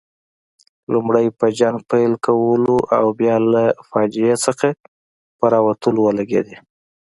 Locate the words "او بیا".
2.97-3.35